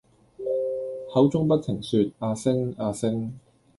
[1.11, 3.31] 口中不停說「阿星」「阿星」！